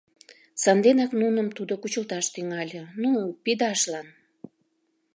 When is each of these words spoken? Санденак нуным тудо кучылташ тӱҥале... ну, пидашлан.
Санденак 0.63 1.11
нуным 1.21 1.47
тудо 1.57 1.73
кучылташ 1.81 2.25
тӱҥале... 2.33 2.83
ну, 3.01 3.11
пидашлан. 3.43 4.07